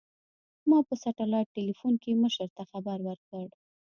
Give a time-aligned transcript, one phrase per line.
[0.69, 3.47] ما په سټلايټ ټېلفون کښې مشر ته خبر وركړ.